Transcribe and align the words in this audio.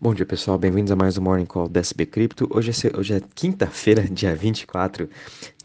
Bom 0.00 0.14
dia 0.14 0.24
pessoal, 0.24 0.56
bem-vindos 0.56 0.92
a 0.92 0.96
mais 0.96 1.18
um 1.18 1.22
Morning 1.22 1.44
Call 1.44 1.68
da 1.68 1.80
SB 1.80 2.06
Cripto. 2.06 2.48
Hoje 2.54 2.70
é, 2.70 2.96
hoje 2.96 3.14
é 3.14 3.20
quinta-feira, 3.34 4.02
dia 4.06 4.32
24 4.32 5.10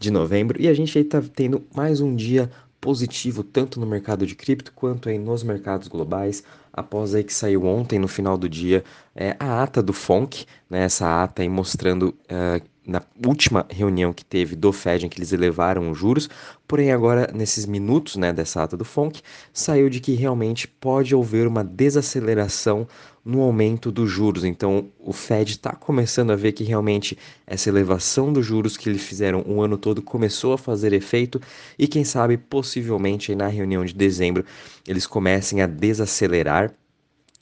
de 0.00 0.10
novembro, 0.10 0.60
e 0.60 0.66
a 0.66 0.74
gente 0.74 0.98
aí 0.98 1.04
tá 1.04 1.22
tendo 1.22 1.64
mais 1.72 2.00
um 2.00 2.16
dia 2.16 2.50
positivo 2.80 3.44
tanto 3.44 3.78
no 3.78 3.86
mercado 3.86 4.26
de 4.26 4.34
cripto 4.34 4.72
quanto 4.72 5.08
aí 5.08 5.20
nos 5.20 5.44
mercados 5.44 5.86
globais, 5.86 6.42
após 6.72 7.14
aí 7.14 7.22
que 7.22 7.32
saiu 7.32 7.64
ontem 7.64 7.96
no 7.96 8.08
final 8.08 8.36
do 8.36 8.48
dia 8.48 8.82
é, 9.14 9.36
a 9.38 9.62
ata 9.62 9.80
do 9.80 9.92
FONC, 9.92 10.46
né, 10.68 10.82
essa 10.82 11.22
ata 11.22 11.42
aí 11.42 11.48
mostrando 11.48 12.08
uh, 12.08 12.60
na 12.86 13.02
última 13.26 13.66
reunião 13.70 14.12
que 14.12 14.24
teve 14.24 14.54
do 14.54 14.72
Fed 14.72 15.06
em 15.06 15.08
que 15.08 15.18
eles 15.18 15.32
elevaram 15.32 15.90
os 15.90 15.98
juros, 15.98 16.28
porém 16.68 16.92
agora 16.92 17.30
nesses 17.34 17.66
minutos 17.66 18.16
né, 18.16 18.32
dessa 18.32 18.62
ata 18.62 18.76
do 18.76 18.84
FONC, 18.84 19.22
saiu 19.52 19.88
de 19.88 20.00
que 20.00 20.14
realmente 20.14 20.68
pode 20.68 21.14
haver 21.14 21.46
uma 21.46 21.64
desaceleração 21.64 22.86
no 23.24 23.40
aumento 23.40 23.90
dos 23.90 24.10
juros. 24.10 24.44
Então 24.44 24.90
o 24.98 25.12
Fed 25.12 25.52
está 25.52 25.72
começando 25.72 26.30
a 26.30 26.36
ver 26.36 26.52
que 26.52 26.62
realmente 26.62 27.16
essa 27.46 27.70
elevação 27.70 28.32
dos 28.32 28.44
juros 28.44 28.76
que 28.76 28.88
eles 28.88 29.02
fizeram 29.02 29.42
o 29.46 29.62
ano 29.62 29.78
todo 29.78 30.02
começou 30.02 30.52
a 30.52 30.58
fazer 30.58 30.92
efeito 30.92 31.40
e 31.78 31.88
quem 31.88 32.04
sabe 32.04 32.36
possivelmente 32.36 33.34
na 33.34 33.48
reunião 33.48 33.84
de 33.84 33.94
dezembro 33.94 34.44
eles 34.86 35.06
comecem 35.06 35.62
a 35.62 35.66
desacelerar 35.66 36.72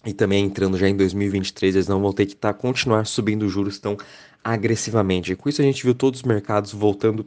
e 0.04 0.12
também 0.12 0.44
entrando 0.44 0.76
já 0.76 0.88
em 0.88 0.96
2023, 0.96 1.76
eles 1.76 1.88
não 1.88 2.00
vão 2.00 2.12
ter 2.12 2.26
que 2.26 2.34
tá, 2.34 2.52
continuar 2.52 3.06
subindo 3.06 3.44
os 3.44 3.52
juros 3.52 3.78
tão 3.78 3.96
agressivamente. 4.42 5.32
E 5.32 5.36
com 5.36 5.48
isso 5.48 5.62
a 5.62 5.64
gente 5.64 5.82
viu 5.84 5.94
todos 5.94 6.20
os 6.20 6.26
mercados 6.26 6.72
voltando 6.72 7.26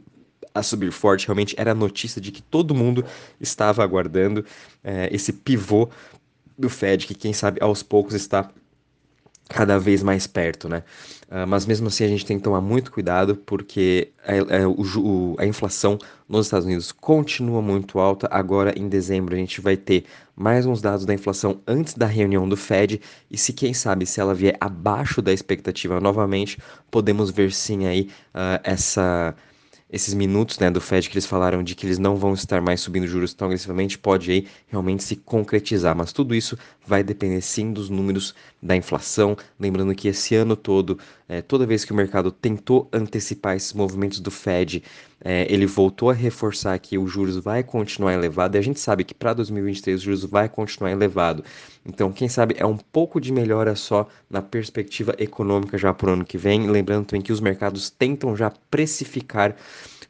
a 0.54 0.62
subir 0.62 0.92
forte. 0.92 1.26
Realmente 1.26 1.54
era 1.58 1.72
a 1.72 1.74
notícia 1.74 2.20
de 2.20 2.30
que 2.30 2.42
todo 2.42 2.74
mundo 2.74 3.04
estava 3.40 3.82
aguardando 3.82 4.44
é, 4.84 5.08
esse 5.12 5.32
pivô 5.32 5.88
do 6.58 6.68
Fed, 6.68 7.06
que 7.06 7.14
quem 7.14 7.32
sabe 7.32 7.62
aos 7.62 7.82
poucos 7.82 8.14
está 8.14 8.50
cada 9.48 9.78
vez 9.78 10.02
mais 10.02 10.26
perto, 10.26 10.68
né? 10.68 10.82
Uh, 11.28 11.46
mas 11.46 11.66
mesmo 11.66 11.88
assim 11.88 12.04
a 12.04 12.08
gente 12.08 12.24
tem 12.24 12.36
que 12.36 12.44
tomar 12.44 12.60
muito 12.60 12.92
cuidado 12.92 13.34
porque 13.34 14.12
a, 14.24 14.62
a, 14.62 14.68
o, 14.68 15.34
a, 15.38 15.46
inflação 15.46 15.98
nos 16.28 16.46
Estados 16.46 16.66
Unidos 16.66 16.92
continua 16.92 17.60
muito 17.60 17.98
alta. 17.98 18.28
Agora 18.30 18.72
em 18.78 18.88
dezembro 18.88 19.34
a 19.34 19.38
gente 19.38 19.60
vai 19.60 19.76
ter 19.76 20.04
mais 20.36 20.66
uns 20.66 20.80
dados 20.80 21.04
da 21.04 21.12
inflação 21.12 21.60
antes 21.66 21.94
da 21.94 22.06
reunião 22.06 22.48
do 22.48 22.56
Fed 22.56 23.00
e 23.28 23.36
se 23.36 23.52
quem 23.52 23.74
sabe 23.74 24.06
se 24.06 24.20
ela 24.20 24.34
vier 24.34 24.56
abaixo 24.60 25.20
da 25.20 25.32
expectativa 25.32 26.00
novamente, 26.00 26.58
podemos 26.90 27.30
ver 27.30 27.52
sim 27.52 27.86
aí 27.86 28.08
uh, 28.34 28.60
essa 28.62 29.34
esses 29.90 30.14
minutos 30.14 30.58
né, 30.58 30.70
do 30.70 30.80
Fed 30.80 31.08
que 31.08 31.14
eles 31.14 31.26
falaram 31.26 31.62
de 31.62 31.74
que 31.74 31.86
eles 31.86 31.98
não 31.98 32.16
vão 32.16 32.34
estar 32.34 32.60
mais 32.60 32.80
subindo 32.80 33.06
juros 33.06 33.32
tão 33.32 33.46
agressivamente, 33.46 33.96
pode 33.96 34.30
aí 34.30 34.46
realmente 34.66 35.04
se 35.04 35.16
concretizar. 35.16 35.96
Mas 35.96 36.12
tudo 36.12 36.34
isso 36.34 36.58
vai 36.84 37.04
depender 37.04 37.40
sim 37.40 37.72
dos 37.72 37.88
números 37.88 38.34
da 38.60 38.74
inflação. 38.74 39.36
Lembrando 39.58 39.94
que 39.94 40.08
esse 40.08 40.34
ano 40.34 40.56
todo, 40.56 40.98
é, 41.28 41.40
toda 41.40 41.66
vez 41.66 41.84
que 41.84 41.92
o 41.92 41.96
mercado 41.96 42.32
tentou 42.32 42.88
antecipar 42.92 43.56
esses 43.56 43.72
movimentos 43.72 44.18
do 44.18 44.30
Fed, 44.30 44.82
é, 45.24 45.46
ele 45.52 45.66
voltou 45.66 46.10
a 46.10 46.12
reforçar 46.12 46.78
que 46.78 46.98
o 46.98 47.06
juros 47.06 47.36
vai 47.36 47.62
continuar 47.62 48.12
elevado. 48.12 48.56
E 48.56 48.58
a 48.58 48.62
gente 48.62 48.78
sabe 48.78 49.04
que 49.04 49.14
para 49.14 49.32
2023 49.34 50.00
o 50.00 50.04
juros 50.04 50.24
vai 50.24 50.48
continuar 50.48 50.90
elevado. 50.90 51.42
Então, 51.84 52.12
quem 52.12 52.28
sabe 52.28 52.54
é 52.58 52.66
um 52.66 52.76
pouco 52.76 53.20
de 53.20 53.32
melhora 53.32 53.74
só 53.74 54.08
na 54.28 54.42
perspectiva 54.42 55.14
econômica 55.18 55.78
já 55.78 55.92
para 55.94 56.10
o 56.10 56.12
ano 56.12 56.24
que 56.24 56.36
vem. 56.36 56.68
Lembrando 56.68 57.06
também 57.06 57.22
que 57.22 57.32
os 57.32 57.40
mercados 57.40 57.90
tentam 57.90 58.36
já 58.36 58.52
precificar 58.70 59.56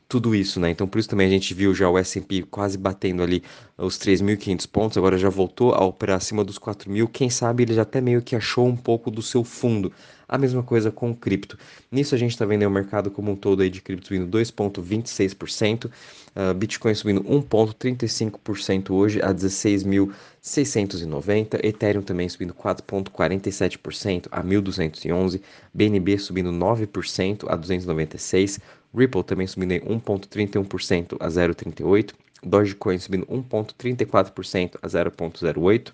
tudo 0.08 0.34
isso, 0.34 0.60
né? 0.60 0.70
Então 0.70 0.86
por 0.86 0.98
isso 0.98 1.08
também 1.08 1.26
a 1.26 1.30
gente 1.30 1.52
viu 1.52 1.74
já 1.74 1.88
o 1.88 1.98
S&P 1.98 2.42
quase 2.42 2.78
batendo 2.78 3.22
ali 3.22 3.42
os 3.76 3.98
3.500 3.98 4.66
pontos, 4.68 4.98
agora 4.98 5.18
já 5.18 5.28
voltou 5.28 5.74
a 5.74 5.84
operar 5.84 6.16
acima 6.16 6.44
dos 6.44 6.58
4.000, 6.58 7.08
quem 7.12 7.28
sabe 7.28 7.64
ele 7.64 7.74
já 7.74 7.82
até 7.82 8.00
meio 8.00 8.22
que 8.22 8.36
achou 8.36 8.66
um 8.66 8.76
pouco 8.76 9.10
do 9.10 9.20
seu 9.20 9.42
fundo. 9.42 9.92
A 10.28 10.36
mesma 10.36 10.62
coisa 10.62 10.90
com 10.90 11.14
cripto. 11.14 11.56
Nisso 11.90 12.14
a 12.14 12.18
gente 12.18 12.32
está 12.32 12.44
vendo 12.44 12.66
o 12.66 12.70
mercado 12.70 13.10
como 13.10 13.30
um 13.30 13.36
todo 13.36 13.62
aí 13.62 13.70
de 13.70 13.80
cripto 13.80 14.08
subindo 14.08 14.26
2,26%, 14.36 15.86
uh, 15.86 16.52
Bitcoin 16.54 16.94
subindo 16.94 17.22
1,35% 17.22 18.90
hoje 18.90 19.22
a 19.22 19.32
16.690, 19.32 21.64
Ethereum 21.64 22.02
também 22.02 22.28
subindo 22.28 22.52
4,47% 22.52 24.26
a 24.32 24.42
1.211, 24.42 25.40
BNB 25.72 26.18
subindo 26.18 26.50
9% 26.50 27.44
a 27.48 27.54
296, 27.54 28.58
Ripple 28.92 29.22
também 29.22 29.46
subindo 29.46 29.74
1,31% 29.74 31.16
a 31.20 31.28
0,38%. 31.28 32.12
Dogecoin 32.42 32.98
subindo 32.98 33.26
1,34% 33.26 34.76
a 34.82 34.86
0,08%. 34.86 35.92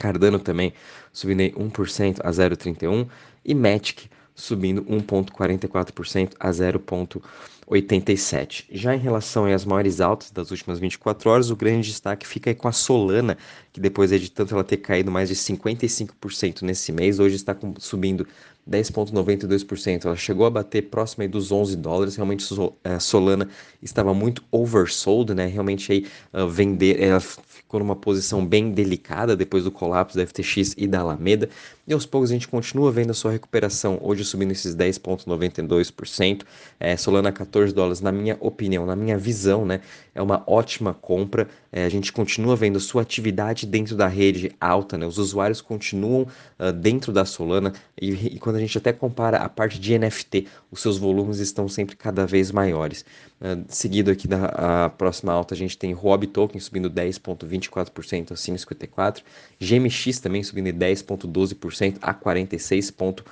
Cardano 0.00 0.38
também 0.38 0.72
subindo 1.12 1.42
1% 1.42 2.20
a 2.24 2.30
0,31%. 2.30 3.06
E 3.44 3.54
Matic 3.54 4.08
subindo 4.34 4.82
1,44% 4.84 6.32
a 6.40 6.50
0,87%. 6.50 8.64
Já 8.70 8.94
em 8.94 8.98
relação 8.98 9.44
às 9.44 9.64
maiores 9.64 10.00
altas 10.00 10.30
das 10.30 10.50
últimas 10.50 10.78
24 10.78 11.30
horas, 11.30 11.50
o 11.50 11.56
grande 11.56 11.88
destaque 11.88 12.26
fica 12.26 12.50
aí 12.50 12.54
com 12.54 12.68
a 12.68 12.72
Solana, 12.72 13.36
que 13.72 13.80
depois 13.80 14.10
de 14.10 14.30
tanto 14.30 14.54
ela 14.54 14.64
ter 14.64 14.78
caído 14.78 15.10
mais 15.10 15.28
de 15.28 15.36
55% 15.36 16.62
nesse 16.62 16.92
mês, 16.92 17.18
hoje 17.18 17.36
está 17.36 17.56
subindo 17.78 18.26
10,92%. 18.70 20.04
Ela 20.06 20.16
chegou 20.16 20.46
a 20.46 20.50
bater 20.50 20.82
próximo 20.82 21.22
aí 21.22 21.28
dos 21.28 21.50
11 21.50 21.76
dólares. 21.76 22.16
Realmente 22.16 22.44
eh, 22.84 22.98
Solana 22.98 23.48
estava 23.82 24.14
muito 24.14 24.44
oversold, 24.50 25.34
né? 25.34 25.46
Realmente 25.46 25.90
aí 25.92 26.06
uh, 26.32 26.48
vender, 26.48 27.02
ela 27.02 27.20
ficou 27.20 27.80
numa 27.80 27.96
posição 27.96 28.46
bem 28.46 28.70
delicada 28.70 29.36
depois 29.36 29.64
do 29.64 29.70
colapso 29.70 30.16
da 30.16 30.26
FTX 30.26 30.74
e 30.76 30.86
da 30.86 31.00
Alameda. 31.00 31.48
E 31.90 31.92
aos 31.92 32.06
poucos 32.06 32.30
a 32.30 32.34
gente 32.34 32.46
continua 32.46 32.92
vendo 32.92 33.10
a 33.10 33.14
sua 33.14 33.32
recuperação, 33.32 33.98
hoje 34.00 34.24
subindo 34.24 34.52
esses 34.52 34.76
10,92%. 34.76 36.42
É, 36.78 36.96
Solana 36.96 37.32
14 37.32 37.74
dólares, 37.74 38.00
na 38.00 38.12
minha 38.12 38.36
opinião, 38.38 38.86
na 38.86 38.94
minha 38.94 39.18
visão, 39.18 39.66
né? 39.66 39.80
É 40.14 40.22
uma 40.22 40.44
ótima 40.46 40.94
compra. 40.94 41.48
É, 41.72 41.84
a 41.84 41.88
gente 41.88 42.12
continua 42.12 42.54
vendo 42.54 42.78
sua 42.78 43.02
atividade 43.02 43.66
dentro 43.66 43.96
da 43.96 44.06
rede 44.06 44.52
alta, 44.60 44.96
né? 44.96 45.04
Os 45.04 45.18
usuários 45.18 45.60
continuam 45.60 46.28
uh, 46.60 46.72
dentro 46.72 47.12
da 47.12 47.24
Solana 47.24 47.72
e, 48.00 48.12
e 48.12 48.38
quando 48.38 48.54
a 48.54 48.60
gente 48.60 48.78
até 48.78 48.92
compara 48.92 49.38
a 49.38 49.48
parte 49.48 49.80
de 49.80 49.98
NFT, 49.98 50.46
os 50.70 50.80
seus 50.80 50.96
volumes 50.96 51.40
estão 51.40 51.68
sempre 51.68 51.96
cada 51.96 52.24
vez 52.24 52.52
maiores. 52.52 53.04
Uh, 53.40 53.64
seguido 53.66 54.12
aqui 54.12 54.28
da 54.28 54.90
próxima 54.96 55.32
alta, 55.32 55.54
a 55.54 55.56
gente 55.56 55.76
tem 55.76 55.92
Huobi 55.92 56.28
Token 56.28 56.60
subindo 56.60 56.88
10,24% 56.88 58.30
a 58.30 58.34
5,54%, 58.34 59.22
GMX 59.58 60.20
também 60.20 60.44
subindo 60.44 60.68
10,12% 60.68 61.79
a 62.02 62.14
46,43%. 62.14 63.24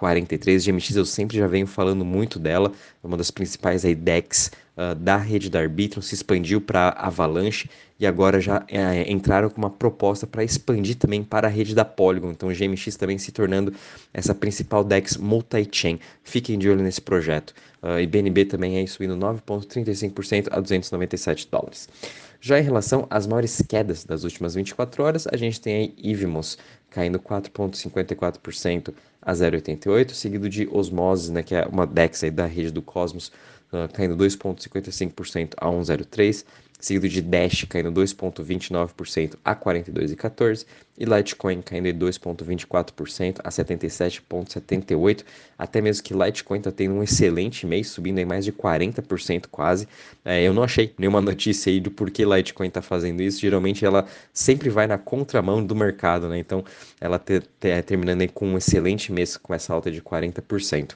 43. 0.00 0.64
GMX 0.64 0.96
eu 0.96 1.04
sempre 1.04 1.36
já 1.36 1.46
venho 1.46 1.66
falando 1.66 2.04
muito 2.06 2.38
dela, 2.38 2.72
é 3.04 3.06
uma 3.06 3.18
das 3.18 3.30
principais 3.30 3.82
DEX 3.82 4.50
uh, 4.74 4.94
da 4.94 5.18
rede 5.18 5.50
da 5.50 5.60
Arbitrum, 5.60 6.00
se 6.00 6.14
expandiu 6.14 6.58
para 6.58 6.88
Avalanche 6.88 7.68
e 7.98 8.06
agora 8.06 8.40
já 8.40 8.60
uh, 8.60 8.64
entraram 9.06 9.50
com 9.50 9.58
uma 9.58 9.68
proposta 9.68 10.26
para 10.26 10.42
expandir 10.42 10.96
também 10.96 11.22
para 11.22 11.48
a 11.48 11.50
rede 11.50 11.74
da 11.74 11.84
Polygon. 11.84 12.30
Então 12.30 12.48
o 12.48 12.54
GMX 12.54 12.96
também 12.96 13.18
se 13.18 13.30
tornando 13.30 13.74
essa 14.14 14.34
principal 14.34 14.82
DEX 14.82 15.18
multi-chain. 15.18 16.00
Fiquem 16.24 16.58
de 16.58 16.70
olho 16.70 16.82
nesse 16.82 17.02
projeto. 17.02 17.52
Uh, 17.82 18.00
e 18.00 18.06
BNB 18.06 18.46
também 18.46 18.78
aí 18.78 18.88
subindo 18.88 19.14
9,35% 19.16 20.48
a 20.50 20.60
297 20.60 21.48
dólares. 21.50 21.88
Já 22.42 22.58
em 22.58 22.62
relação 22.62 23.06
às 23.10 23.26
maiores 23.26 23.62
quedas 23.68 24.02
das 24.02 24.24
últimas 24.24 24.54
24 24.54 25.02
horas, 25.02 25.26
a 25.30 25.36
gente 25.36 25.60
tem 25.60 25.74
aí 25.74 25.94
Ivimos 25.98 26.56
caindo 26.90 27.18
4,54% 27.18 28.92
a 29.22 29.32
0,88, 29.32 30.10
seguido 30.10 30.48
de 30.48 30.68
Osmose, 30.70 31.32
né, 31.32 31.42
que 31.42 31.54
é 31.54 31.64
uma 31.66 31.86
DEX 31.86 32.22
da 32.32 32.46
rede 32.46 32.70
do 32.70 32.82
Cosmos, 32.82 33.30
uh, 33.72 33.92
caindo 33.92 34.16
2,55% 34.16 35.54
a 35.56 35.66
1,03, 35.66 36.44
seguido 36.80 37.08
de 37.08 37.20
Dash 37.20 37.64
caindo 37.68 37.92
2,29% 37.92 39.36
a 39.44 39.54
42,14 39.54 40.66
e 40.98 41.04
Litecoin 41.04 41.62
caindo 41.62 41.88
2,24% 41.88 43.40
a 43.42 43.48
77,78. 43.48 45.24
Até 45.58 45.80
mesmo 45.80 46.02
que 46.02 46.14
Litecoin 46.14 46.58
está 46.58 46.70
tendo 46.70 46.94
um 46.94 47.02
excelente 47.02 47.66
mês, 47.66 47.88
subindo 47.88 48.18
em 48.18 48.24
mais 48.24 48.44
de 48.44 48.52
40% 48.52 49.46
quase. 49.50 49.88
É, 50.24 50.42
eu 50.42 50.52
não 50.52 50.62
achei 50.62 50.92
nenhuma 50.98 51.20
notícia 51.20 51.70
aí 51.70 51.80
do 51.80 51.90
porquê 51.90 52.24
Litecoin 52.24 52.68
está 52.68 52.82
fazendo 52.82 53.22
isso. 53.22 53.40
Geralmente 53.40 53.84
ela 53.84 54.06
sempre 54.32 54.68
vai 54.68 54.86
na 54.86 54.98
contramão 54.98 55.64
do 55.64 55.74
mercado, 55.74 56.28
né? 56.28 56.38
Então 56.38 56.64
ela 57.00 57.18
te, 57.18 57.40
te, 57.40 57.82
terminando 57.82 58.26
com 58.32 58.46
um 58.46 58.58
excelente 58.58 59.12
mês 59.12 59.36
com 59.36 59.54
essa 59.54 59.72
alta 59.72 59.90
de 59.90 60.02
40%. 60.02 60.94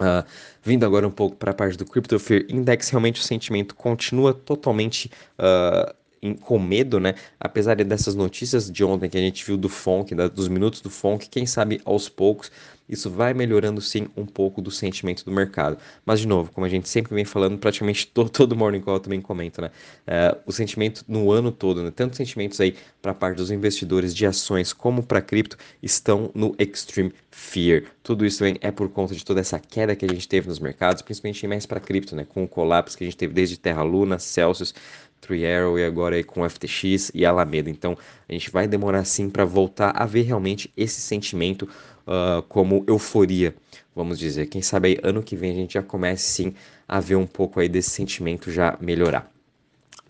Uh, 0.00 0.24
vindo 0.62 0.86
agora 0.86 1.08
um 1.08 1.10
pouco 1.10 1.36
para 1.36 1.50
a 1.50 1.54
parte 1.54 1.76
do 1.76 1.84
Crypto 1.84 2.20
Fear 2.20 2.44
Index, 2.48 2.88
realmente 2.90 3.20
o 3.20 3.24
sentimento 3.24 3.74
continua 3.74 4.32
totalmente 4.32 5.10
uh, 5.38 5.92
em, 6.22 6.34
com 6.34 6.58
medo, 6.58 6.98
né? 7.00 7.14
Apesar 7.38 7.76
dessas 7.76 8.14
notícias 8.14 8.70
de 8.70 8.84
ontem 8.84 9.08
que 9.08 9.18
a 9.18 9.20
gente 9.20 9.44
viu 9.44 9.56
do 9.56 9.68
Fonk, 9.68 10.14
da, 10.14 10.28
dos 10.28 10.48
minutos 10.48 10.80
do 10.80 10.90
Fonk, 10.90 11.28
quem 11.28 11.46
sabe 11.46 11.80
aos 11.84 12.08
poucos 12.08 12.50
isso 12.88 13.10
vai 13.10 13.34
melhorando 13.34 13.80
sim 13.80 14.08
um 14.16 14.24
pouco 14.24 14.62
do 14.62 14.70
sentimento 14.70 15.24
do 15.24 15.30
mercado. 15.30 15.76
Mas, 16.06 16.20
de 16.20 16.26
novo, 16.26 16.50
como 16.50 16.64
a 16.64 16.68
gente 16.68 16.88
sempre 16.88 17.14
vem 17.14 17.24
falando, 17.24 17.58
praticamente 17.58 18.06
todo, 18.14 18.30
todo 18.30 18.56
Morning 18.56 18.80
Call 18.80 18.98
também 18.98 19.20
comento, 19.20 19.60
né? 19.60 19.70
É, 20.06 20.36
o 20.46 20.52
sentimento 20.52 21.04
no 21.06 21.30
ano 21.30 21.52
todo, 21.52 21.82
né? 21.82 21.92
Tanto 21.94 22.16
sentimentos 22.16 22.60
aí 22.60 22.74
para 23.02 23.12
a 23.12 23.14
parte 23.14 23.36
dos 23.36 23.50
investidores 23.50 24.14
de 24.14 24.24
ações 24.24 24.72
como 24.72 25.02
para 25.02 25.20
cripto 25.20 25.56
estão 25.82 26.30
no 26.34 26.54
extreme 26.58 27.12
fear. 27.30 27.84
Tudo 28.02 28.24
isso 28.24 28.38
também 28.38 28.56
é 28.62 28.70
por 28.70 28.88
conta 28.88 29.14
de 29.14 29.24
toda 29.24 29.40
essa 29.40 29.58
queda 29.58 29.94
que 29.94 30.06
a 30.06 30.08
gente 30.08 30.26
teve 30.26 30.48
nos 30.48 30.58
mercados, 30.58 31.02
principalmente 31.02 31.46
mais 31.46 31.66
para 31.66 31.80
cripto, 31.80 32.16
né? 32.16 32.24
Com 32.26 32.44
o 32.44 32.48
colapso 32.48 32.96
que 32.96 33.04
a 33.04 33.06
gente 33.06 33.16
teve 33.16 33.34
desde 33.34 33.58
Terra 33.58 33.82
Luna, 33.82 34.18
Celsius, 34.18 34.74
Three 35.20 35.46
Arrow 35.46 35.78
e 35.78 35.84
agora 35.84 36.16
aí 36.16 36.24
com 36.24 36.48
FTX 36.48 37.10
e 37.14 37.24
Alameda. 37.24 37.70
Então 37.70 37.96
a 38.28 38.32
gente 38.32 38.50
vai 38.50 38.66
demorar 38.66 39.04
sim 39.04 39.28
para 39.28 39.44
voltar 39.44 39.92
a 39.94 40.06
ver 40.06 40.22
realmente 40.22 40.72
esse 40.76 41.00
sentimento 41.00 41.68
uh, 42.06 42.42
como 42.48 42.84
euforia, 42.86 43.54
vamos 43.94 44.18
dizer. 44.18 44.46
Quem 44.46 44.62
sabe 44.62 44.88
aí 44.88 44.98
ano 45.02 45.22
que 45.22 45.36
vem 45.36 45.52
a 45.52 45.54
gente 45.54 45.74
já 45.74 45.82
comece 45.82 46.24
sim 46.24 46.54
a 46.86 47.00
ver 47.00 47.16
um 47.16 47.26
pouco 47.26 47.60
aí 47.60 47.68
desse 47.68 47.90
sentimento 47.90 48.50
já 48.50 48.76
melhorar. 48.80 49.37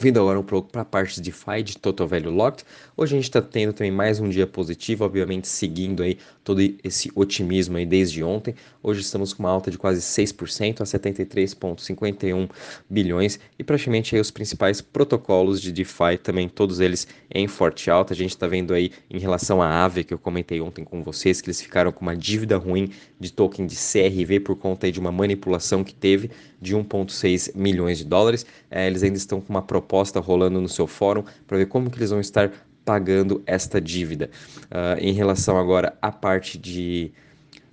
Vindo 0.01 0.21
agora 0.21 0.39
um 0.39 0.45
pouco 0.45 0.71
para 0.71 0.83
a 0.83 0.85
parte 0.85 1.17
de 1.17 1.23
DeFi, 1.23 1.61
de 1.61 1.77
Total 1.77 2.07
Value 2.07 2.31
Locked, 2.31 2.65
hoje 2.97 3.17
a 3.17 3.19
gente 3.19 3.25
está 3.25 3.43
tendo 3.43 3.73
também 3.73 3.91
mais 3.91 4.21
um 4.21 4.29
dia 4.29 4.47
positivo, 4.47 5.05
obviamente 5.05 5.49
seguindo 5.49 6.05
aí 6.05 6.17
todo 6.45 6.61
esse 6.85 7.11
otimismo 7.17 7.77
aí 7.77 7.85
desde 7.85 8.23
ontem. 8.23 8.55
Hoje 8.81 9.01
estamos 9.01 9.33
com 9.33 9.43
uma 9.43 9.51
alta 9.51 9.73
de 9.73 9.77
quase 9.77 10.01
6% 10.01 10.83
a 10.83 10.85
73,51 10.85 12.49
bilhões 12.89 13.41
e 13.59 13.65
praticamente 13.65 14.15
aí 14.15 14.21
os 14.21 14.31
principais 14.31 14.81
protocolos 14.81 15.61
de 15.61 15.73
DeFi 15.73 16.17
também, 16.23 16.49
todos 16.49 16.79
eles 16.79 17.09
em 17.29 17.49
forte 17.49 17.91
alta. 17.91 18.15
A 18.15 18.17
gente 18.17 18.31
está 18.31 18.47
vendo 18.47 18.73
aí 18.73 18.93
em 19.11 19.19
relação 19.19 19.61
à 19.61 19.67
Aave, 19.67 20.05
que 20.05 20.15
eu 20.15 20.19
comentei 20.19 20.61
ontem 20.61 20.85
com 20.85 21.03
vocês, 21.03 21.41
que 21.41 21.49
eles 21.49 21.61
ficaram 21.61 21.91
com 21.91 22.03
uma 22.03 22.15
dívida 22.15 22.57
ruim 22.57 22.93
de 23.19 23.33
token 23.33 23.67
de 23.67 23.75
CRV 23.75 24.39
por 24.41 24.55
conta 24.55 24.87
aí 24.87 24.93
de 24.93 25.01
uma 25.01 25.11
manipulação 25.11 25.83
que 25.83 25.93
teve 25.93 26.31
de 26.63 26.77
1,6 26.77 27.51
milhões 27.57 27.99
de 27.99 28.05
dólares. 28.05 28.47
É, 28.71 28.87
eles 28.87 29.03
ainda 29.03 29.17
estão 29.17 29.41
com 29.41 29.51
uma 29.51 29.63
proposta 29.63 29.88
rolando 30.21 30.61
no 30.61 30.69
seu 30.69 30.87
fórum 30.87 31.25
para 31.47 31.59
ver 31.59 31.67
como 31.67 31.91
que 31.91 31.99
eles 31.99 32.11
vão 32.11 32.21
estar 32.21 32.51
pagando 32.85 33.43
esta 33.47 33.81
dívida. 33.81 34.31
Uh, 34.65 34.99
em 34.99 35.13
relação 35.13 35.59
agora 35.59 35.97
à 36.01 36.11
parte 36.11 36.57
de, 36.57 37.13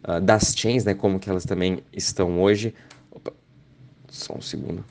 uh, 0.08 0.20
das 0.20 0.54
chains, 0.56 0.84
né, 0.84 0.94
como 0.94 1.20
que 1.20 1.30
elas 1.30 1.46
também 1.46 1.80
estão 1.94 2.42
hoje. 2.42 2.74
Opa, 3.12 3.32
só 4.10 4.36
um 4.36 4.42
segundo. 4.42 4.84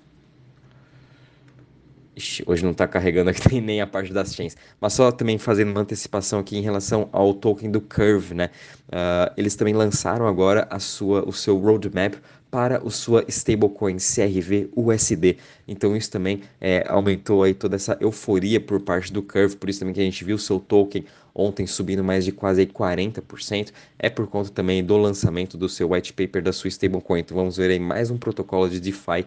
Ixi, 2.17 2.45
hoje 2.47 2.63
não 2.63 2.71
está 2.71 2.87
carregando 2.87 3.31
aqui 3.31 3.59
nem 3.63 3.81
a 3.81 3.87
parte 3.87 4.13
das 4.13 4.35
chains. 4.35 4.57
Mas 4.81 4.93
só 4.93 5.11
também 5.11 5.39
fazendo 5.39 5.71
uma 5.71 5.81
antecipação 5.81 6.39
aqui 6.39 6.57
em 6.57 6.61
relação 6.61 7.09
ao 7.13 7.35
token 7.35 7.71
do 7.71 7.81
Curve, 7.81 8.35
né? 8.35 8.51
Uh, 8.89 9.33
eles 9.37 9.57
também 9.57 9.75
lançaram 9.75 10.27
agora 10.27 10.67
a 10.71 10.79
sua, 10.79 11.29
o 11.29 11.33
seu 11.33 11.59
roadmap 11.59 12.15
para 12.55 12.79
a 12.79 12.91
sua 12.91 13.25
stablecoin 13.27 13.97
CRV 13.97 14.71
USD. 14.77 15.39
Então 15.67 15.97
isso 15.97 16.09
também 16.09 16.43
é, 16.61 16.85
aumentou 16.89 17.43
aí 17.43 17.53
toda 17.53 17.75
essa 17.75 17.97
euforia 18.01 18.61
por 18.61 18.81
parte 18.81 19.13
do 19.13 19.21
Curve, 19.21 19.57
por 19.57 19.69
isso 19.69 19.81
também 19.81 19.93
que 19.93 20.01
a 20.01 20.05
gente 20.05 20.25
viu 20.25 20.37
o 20.37 20.39
seu 20.39 20.61
token 20.61 21.05
ontem 21.35 21.67
subindo 21.67 22.05
mais 22.05 22.25
de 22.25 22.33
quase 22.33 22.65
40%, 22.67 23.73
é 23.99 24.09
por 24.09 24.27
conta 24.27 24.51
também 24.51 24.85
do 24.85 24.97
lançamento 24.97 25.57
do 25.59 25.69
seu 25.69 25.91
white 25.91 26.13
paper 26.13 26.43
da 26.43 26.53
sua 26.53 26.69
stablecoin. 26.69 27.21
Então 27.21 27.37
vamos 27.37 27.57
ver 27.57 27.71
aí 27.71 27.79
mais 27.81 28.11
um 28.11 28.17
protocolo 28.17 28.69
de 28.69 28.79
DeFi 28.79 29.27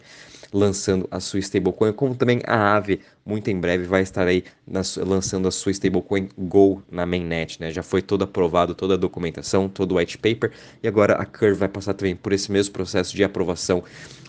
lançando 0.54 1.08
a 1.12 1.20
sua 1.20 1.40
stablecoin, 1.40 1.92
como 1.92 2.16
também 2.16 2.42
a 2.46 2.56
Aave 2.56 3.02
muito 3.26 3.50
em 3.50 3.60
breve 3.60 3.84
vai 3.84 4.02
estar 4.02 4.26
aí 4.26 4.46
na, 4.66 4.82
lançando 5.06 5.48
a 5.48 5.52
sua 5.52 5.72
stablecoin 5.72 6.30
Go 6.38 6.82
na 6.90 7.06
mainnet, 7.06 7.60
né? 7.60 7.72
Já 7.72 7.84
foi 7.84 8.02
todo 8.02 8.24
aprovado, 8.24 8.74
toda 8.74 8.94
a 8.94 8.98
documentação, 8.98 9.68
todo 9.68 9.92
o 9.94 9.98
white 9.98 10.18
paper 10.18 10.52
e 10.82 10.88
agora 10.88 11.16
a 11.16 11.26
Curve 11.26 11.56
vai 11.56 11.68
passar 11.68 11.94
também 11.94 12.16
por 12.16 12.32
esse 12.32 12.52
mesmo 12.52 12.74
processo 12.74 13.16
de 13.16 13.24
aprovação 13.24 13.84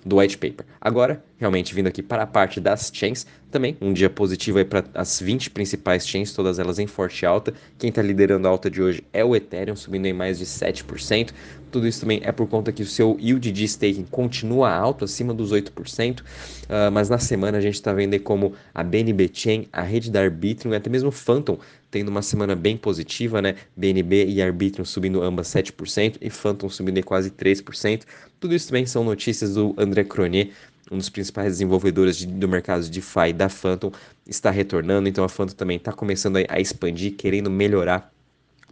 do 0.08 0.16
white 0.16 0.38
paper. 0.38 0.64
Agora, 0.80 1.22
realmente 1.36 1.74
vindo 1.74 1.86
aqui 1.86 2.02
para 2.02 2.22
a 2.22 2.26
parte 2.26 2.60
das 2.60 2.90
chains, 2.92 3.26
também 3.50 3.76
um 3.80 3.92
dia 3.92 4.08
positivo 4.08 4.58
aí 4.58 4.64
para 4.64 4.84
as 4.94 5.20
20 5.20 5.50
principais 5.50 6.06
chains, 6.06 6.32
todas 6.32 6.58
elas 6.58 6.78
em 6.78 6.86
forte 6.86 7.24
alta. 7.24 7.52
Quem 7.78 7.90
está 7.90 8.02
liderando 8.02 8.48
a 8.48 8.50
alta 8.50 8.70
de 8.70 8.82
hoje 8.82 9.04
é 9.12 9.24
o 9.24 9.36
Ethereum, 9.36 9.76
subindo 9.76 10.06
em 10.06 10.12
mais 10.12 10.38
de 10.38 10.46
7%. 10.46 11.32
Tudo 11.70 11.86
isso 11.86 12.00
também 12.00 12.20
é 12.22 12.32
por 12.32 12.46
conta 12.48 12.72
que 12.72 12.82
o 12.82 12.86
seu 12.86 13.16
yield 13.20 13.52
de 13.52 13.64
staking 13.64 14.04
continua 14.04 14.70
alto, 14.70 15.04
acima 15.04 15.34
dos 15.34 15.52
8%, 15.52 16.20
uh, 16.20 16.24
ah, 16.68 16.90
mas 16.90 17.08
na 17.08 17.18
semana 17.18 17.58
a 17.58 17.60
gente 17.60 17.74
está 17.74 17.92
vendo 17.92 18.18
como 18.20 18.54
a 18.74 18.82
BNB 18.82 19.30
Chain, 19.32 19.68
a 19.72 19.82
rede 19.82 20.10
da 20.10 20.20
Arbitrum 20.20 20.72
e 20.72 20.76
até 20.76 20.88
mesmo 20.88 21.10
Phantom 21.10 21.58
tendo 21.90 22.08
uma 22.08 22.22
semana 22.22 22.54
bem 22.54 22.76
positiva, 22.76 23.40
né? 23.40 23.54
BNB 23.76 24.26
e 24.26 24.42
Arbitrum 24.42 24.84
subindo 24.84 25.22
ambas 25.22 25.48
7% 25.48 26.16
e 26.20 26.30
Phantom 26.30 26.68
subindo 26.68 27.02
quase 27.02 27.30
3%. 27.30 28.02
Tudo 28.38 28.54
isso 28.54 28.68
também 28.68 28.86
são 28.86 29.04
notícias 29.04 29.54
do 29.54 29.74
André 29.78 30.04
Cronier, 30.04 30.50
um 30.90 30.96
dos 30.96 31.08
principais 31.08 31.52
desenvolvedores 31.52 32.16
de, 32.16 32.26
do 32.26 32.48
mercado 32.48 32.82
de 32.82 32.90
DeFi 32.90 33.32
da 33.32 33.48
Phantom, 33.48 33.92
está 34.26 34.50
retornando, 34.50 35.08
então 35.08 35.24
a 35.24 35.28
Phantom 35.28 35.54
também 35.54 35.76
está 35.76 35.92
começando 35.92 36.36
a, 36.36 36.44
a 36.48 36.60
expandir, 36.60 37.14
querendo 37.14 37.50
melhorar 37.50 38.12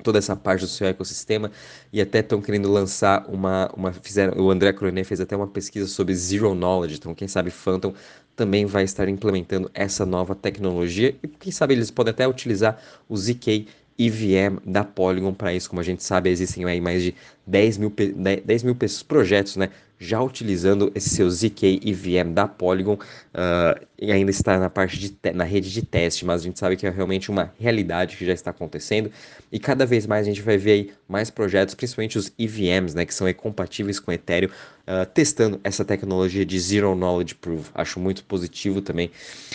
toda 0.02 0.18
essa 0.18 0.36
parte 0.36 0.60
do 0.60 0.66
seu 0.66 0.86
ecossistema 0.86 1.50
e 1.92 2.00
até 2.00 2.20
estão 2.20 2.40
querendo 2.40 2.70
lançar 2.70 3.24
uma, 3.28 3.70
uma 3.76 3.92
fizeram, 3.92 4.40
o 4.40 4.50
André 4.50 4.72
Cronet 4.72 5.04
fez 5.06 5.20
até 5.20 5.36
uma 5.36 5.46
pesquisa 5.46 5.86
sobre 5.86 6.14
zero 6.14 6.54
knowledge, 6.54 6.96
então 6.96 7.14
quem 7.14 7.28
sabe 7.28 7.50
Phantom 7.50 7.94
também 8.34 8.66
vai 8.66 8.84
estar 8.84 9.08
implementando 9.08 9.70
essa 9.72 10.04
nova 10.04 10.34
tecnologia 10.34 11.16
e 11.22 11.28
quem 11.28 11.50
sabe 11.50 11.74
eles 11.74 11.90
podem 11.90 12.10
até 12.10 12.28
utilizar 12.28 12.78
o 13.08 13.16
ZK 13.16 13.66
EVM 13.98 14.58
da 14.64 14.84
Polygon 14.84 15.32
para 15.32 15.52
isso, 15.54 15.68
como 15.68 15.80
a 15.80 15.84
gente 15.84 16.02
sabe, 16.02 16.30
existem 16.30 16.64
aí 16.64 16.80
mais 16.80 17.02
de 17.02 17.14
10 17.46 17.78
mil, 17.78 17.92
10 18.44 18.62
mil 18.62 18.76
projetos, 19.06 19.56
né, 19.56 19.70
já 19.98 20.20
utilizando 20.20 20.92
esse 20.94 21.10
seu 21.10 21.30
ZK 21.30 21.80
EVM 21.84 22.32
da 22.34 22.46
Polygon 22.46 22.94
uh, 22.94 23.86
e 23.98 24.12
ainda 24.12 24.30
está 24.30 24.58
na 24.58 24.68
parte 24.68 24.98
de 24.98 25.16
na 25.32 25.44
rede 25.44 25.72
de 25.72 25.82
teste, 25.82 26.24
mas 26.24 26.42
a 26.42 26.44
gente 26.44 26.58
sabe 26.58 26.76
que 26.76 26.86
é 26.86 26.90
realmente 26.90 27.30
uma 27.30 27.52
realidade 27.58 28.16
que 28.16 28.26
já 28.26 28.32
está 28.32 28.50
acontecendo 28.50 29.10
e 29.50 29.58
cada 29.58 29.86
vez 29.86 30.06
mais 30.06 30.26
a 30.26 30.28
gente 30.28 30.42
vai 30.42 30.58
ver 30.58 30.72
aí 30.72 30.92
mais 31.08 31.30
projetos, 31.30 31.74
principalmente 31.74 32.18
os 32.18 32.30
EVMs, 32.38 32.94
né, 32.94 33.06
que 33.06 33.14
são 33.14 33.32
compatíveis 33.32 33.98
com 33.98 34.12
Ethereum, 34.12 34.50
uh, 34.50 35.06
testando 35.14 35.58
essa 35.64 35.84
tecnologia 35.84 36.44
de 36.44 36.58
Zero 36.60 36.94
Knowledge 36.94 37.34
Proof. 37.36 37.70
Acho 37.74 37.98
muito 37.98 38.22
positivo 38.24 38.82
também 38.82 39.10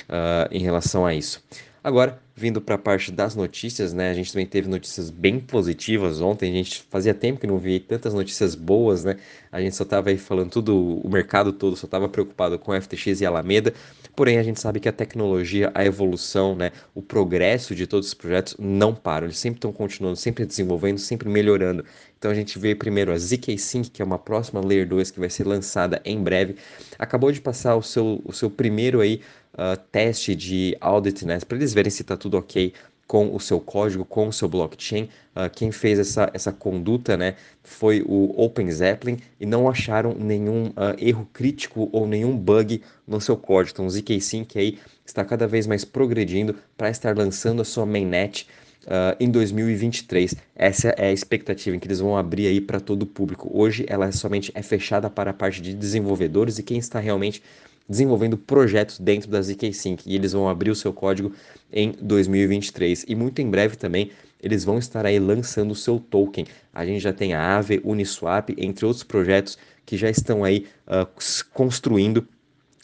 uh, 0.09 0.47
em 0.49 0.59
relação 0.59 1.05
a 1.05 1.13
isso. 1.13 1.43
Agora, 1.83 2.21
vindo 2.35 2.61
para 2.61 2.75
a 2.75 2.77
parte 2.77 3.11
das 3.11 3.35
notícias, 3.35 3.91
né? 3.91 4.11
A 4.11 4.13
gente 4.13 4.31
também 4.31 4.45
teve 4.45 4.69
notícias 4.69 5.09
bem 5.09 5.39
positivas 5.39 6.21
ontem. 6.21 6.51
A 6.51 6.55
gente 6.55 6.83
fazia 6.89 7.11
tempo 7.11 7.39
que 7.39 7.47
não 7.47 7.57
via 7.57 7.79
tantas 7.79 8.13
notícias 8.13 8.53
boas, 8.53 9.03
né? 9.03 9.17
A 9.51 9.59
gente 9.59 9.75
só 9.75 9.83
estava 9.83 10.09
aí 10.09 10.17
falando 10.17 10.51
tudo, 10.51 10.77
o 10.77 11.09
mercado 11.09 11.51
todo 11.51 11.75
só 11.75 11.87
estava 11.87 12.07
preocupado 12.07 12.59
com 12.59 12.79
FTX 12.79 13.21
e 13.21 13.25
Alameda. 13.25 13.73
Porém, 14.15 14.37
a 14.37 14.43
gente 14.43 14.59
sabe 14.59 14.79
que 14.79 14.89
a 14.89 14.91
tecnologia, 14.91 15.71
a 15.73 15.85
evolução, 15.85 16.53
né, 16.55 16.71
o 16.93 17.01
progresso 17.01 17.73
de 17.73 17.87
todos 17.87 18.07
os 18.07 18.13
projetos 18.13 18.55
não 18.59 18.93
param. 18.93 19.25
Eles 19.27 19.39
sempre 19.39 19.57
estão 19.57 19.71
continuando, 19.71 20.17
sempre 20.17 20.45
desenvolvendo, 20.45 20.99
sempre 20.99 21.29
melhorando. 21.29 21.85
Então 22.17 22.29
a 22.29 22.35
gente 22.35 22.59
vê 22.59 22.75
primeiro 22.75 23.11
a 23.11 23.17
ZK 23.17 23.57
Sync, 23.57 23.89
que 23.89 24.01
é 24.01 24.05
uma 24.05 24.19
próxima 24.19 24.61
Layer 24.63 24.87
2 24.87 25.09
que 25.09 25.19
vai 25.19 25.29
ser 25.29 25.47
lançada 25.47 25.99
em 26.05 26.21
breve. 26.21 26.55
Acabou 26.99 27.31
de 27.31 27.41
passar 27.41 27.75
o 27.75 27.81
seu, 27.81 28.21
o 28.23 28.31
seu 28.31 28.49
primeiro 28.49 28.99
aí 28.99 29.21
uh, 29.53 29.77
teste 29.91 30.35
de 30.35 30.75
audit, 30.79 31.25
né, 31.25 31.39
para 31.39 31.57
eles 31.57 31.73
verem 31.73 31.89
se 31.89 32.01
está 32.01 32.15
tudo 32.17 32.37
ok 32.37 32.73
com 33.11 33.35
o 33.35 33.41
seu 33.41 33.59
código, 33.59 34.05
com 34.05 34.29
o 34.29 34.31
seu 34.31 34.47
blockchain. 34.47 35.09
Uh, 35.35 35.49
quem 35.53 35.69
fez 35.69 35.99
essa, 35.99 36.31
essa 36.33 36.53
conduta 36.53 37.17
né, 37.17 37.35
foi 37.61 38.01
o 38.07 38.33
Open 38.41 38.71
Zeppelin 38.71 39.17
e 39.37 39.45
não 39.45 39.69
acharam 39.69 40.15
nenhum 40.17 40.67
uh, 40.67 40.95
erro 40.97 41.27
crítico 41.33 41.89
ou 41.91 42.07
nenhum 42.07 42.37
bug 42.37 42.81
no 43.05 43.19
seu 43.19 43.35
código. 43.35 43.73
Então 43.73 43.85
o 43.85 43.89
ZK-Sync 43.89 44.57
aí 44.57 44.79
está 45.05 45.25
cada 45.25 45.45
vez 45.45 45.67
mais 45.67 45.83
progredindo 45.83 46.55
para 46.77 46.89
estar 46.89 47.17
lançando 47.17 47.61
a 47.61 47.65
sua 47.65 47.85
mainnet 47.85 48.47
Uh, 48.83 49.13
em 49.19 49.29
2023. 49.29 50.33
Essa 50.55 50.89
é 50.97 51.09
a 51.09 51.13
expectativa 51.13 51.75
em 51.75 51.79
que 51.79 51.85
eles 51.85 51.99
vão 51.99 52.17
abrir 52.17 52.47
aí 52.47 52.59
para 52.59 52.79
todo 52.79 53.03
o 53.03 53.05
público. 53.05 53.47
Hoje 53.53 53.85
ela 53.87 54.11
somente 54.11 54.51
é 54.55 54.63
fechada 54.63 55.07
para 55.07 55.29
a 55.29 55.33
parte 55.35 55.61
de 55.61 55.75
desenvolvedores 55.75 56.57
e 56.57 56.63
quem 56.63 56.79
está 56.79 56.99
realmente 56.99 57.43
desenvolvendo 57.87 58.37
projetos 58.37 58.99
dentro 58.99 59.29
da 59.29 59.41
ZK 59.41 59.73
Sync 59.73 60.03
e 60.05 60.15
eles 60.15 60.31
vão 60.31 60.47
abrir 60.47 60.71
o 60.71 60.75
seu 60.75 60.93
código 60.93 61.33
em 61.71 61.93
2023 62.01 63.05
e 63.07 63.15
muito 63.15 63.41
em 63.41 63.49
breve 63.49 63.75
também 63.75 64.11
eles 64.41 64.63
vão 64.63 64.79
estar 64.79 65.05
aí 65.05 65.19
lançando 65.19 65.71
o 65.71 65.75
seu 65.75 65.99
token. 65.99 66.45
A 66.73 66.85
gente 66.85 66.99
já 66.99 67.13
tem 67.13 67.33
a 67.33 67.41
Aave, 67.41 67.79
Uniswap, 67.83 68.49
entre 68.57 68.85
outros 68.85 69.03
projetos 69.03 69.57
que 69.85 69.95
já 69.95 70.09
estão 70.09 70.43
aí 70.43 70.65
uh, 70.87 71.07
construindo 71.53 72.27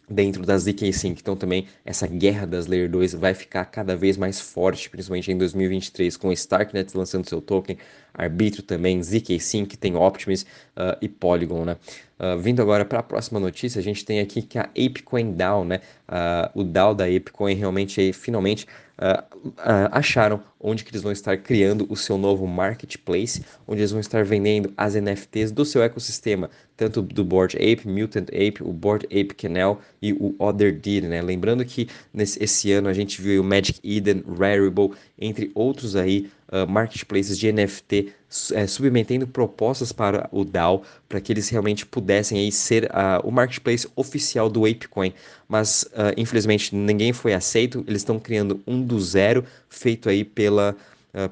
dentro 0.10 0.46
das 0.46 0.64
ZK 0.64 0.94
Sync. 0.94 1.22
Então 1.22 1.36
também 1.36 1.68
essa 1.84 2.08
guerra 2.08 2.46
das 2.46 2.68
Layer 2.68 2.90
2 2.90 3.14
vai 3.14 3.34
ficar 3.34 3.66
cada 3.66 3.96
vez 3.96 4.18
mais 4.18 4.40
forte, 4.40 4.90
principalmente 4.90 5.32
em 5.32 5.38
2023, 5.38 6.16
com 6.16 6.30
o 6.30 6.34
Starknet 6.34 6.96
lançando 6.96 7.28
seu 7.28 7.42
token, 7.42 7.78
Arbitro 8.18 8.64
também, 8.64 9.02
ZK 9.02 9.40
Sync, 9.40 9.78
tem 9.78 9.96
Optimus 9.96 10.42
uh, 10.76 10.98
e 11.02 11.08
Polygon, 11.08 11.66
né? 11.66 11.78
Uh, 12.20 12.38
vindo 12.40 12.62
agora 12.62 12.84
para 12.84 13.00
a 13.00 13.04
próxima 13.04 13.40
notícia, 13.40 13.80
a 13.80 13.84
gente 13.84 14.04
tem 14.04 14.20
aqui 14.20 14.42
que 14.42 14.58
a 14.58 14.64
ApeCoin 14.64 15.34
DAO, 15.34 15.64
né? 15.64 15.82
Uh, 16.10 16.62
o 16.62 16.64
DAO 16.64 16.96
da 16.96 17.06
ApeCoin 17.06 17.54
realmente 17.54 18.02
aí, 18.02 18.12
finalmente 18.12 18.66
uh, 18.98 19.24
acharam 19.92 20.42
onde 20.60 20.84
que 20.84 20.92
eles 20.92 21.02
vão 21.02 21.12
estar 21.12 21.38
criando 21.38 21.86
o 21.90 21.96
seu 21.96 22.18
novo 22.18 22.48
marketplace, 22.48 23.44
onde 23.68 23.82
eles 23.82 23.92
vão 23.92 24.00
estar 24.00 24.24
vendendo 24.26 24.74
as 24.76 24.96
NFTs 24.96 25.52
do 25.52 25.64
seu 25.64 25.84
ecossistema, 25.84 26.50
tanto 26.76 27.02
do 27.02 27.24
Board 27.24 27.56
Ape, 27.58 27.88
Mutant 27.88 28.30
Ape, 28.30 28.64
o 28.64 28.74
Board 28.74 29.06
Ape 29.06 29.36
Canal 29.36 29.82
e 30.02 30.14
o 30.14 30.36
Other 30.40 30.74
Deed, 30.78 31.06
né? 31.06 31.22
Lembrando 31.22 31.64
que 31.64 31.88
nesse 32.14 32.44
esse 32.44 32.72
ano 32.72 32.90
a 32.90 32.94
gente 32.94 33.22
viu 33.22 33.42
o 33.42 33.46
Magic 33.46 33.80
Eden, 33.84 34.24
Rarible, 34.38 34.92
entre 35.20 35.52
outros 35.54 35.96
aí 35.96 36.30
uh, 36.50 36.70
marketplaces 36.70 37.38
de 37.38 37.52
NFT 37.52 38.14
é, 38.54 38.68
submetendo 38.68 39.26
propostas 39.28 39.92
para 39.92 40.28
o 40.32 40.44
DAO 40.44 40.84
para 41.08 41.22
que 41.22 41.32
eles 41.32 41.50
realmente 41.50 41.86
pudessem 41.86 42.40
aí 42.40 42.52
ser 42.52 42.86
uh, 42.86 43.26
o 43.26 43.32
marketplace 43.32 43.88
oficial 43.96 44.50
do 44.50 44.66
ApeCoin. 44.66 45.14
Mas 45.48 45.84
uh, 45.94 46.14
infelizmente 46.18 46.76
ninguém 46.76 47.14
foi 47.14 47.34
aceito. 47.34 47.84
Eles 47.88 48.02
estão 48.02 48.20
criando 48.20 48.62
um 48.68 48.82
do 48.82 49.00
zero, 49.00 49.46
feito 49.70 50.10
aí 50.10 50.24
pela, 50.24 50.76